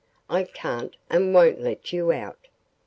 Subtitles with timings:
[0.31, 2.47] I can't and won't let you out.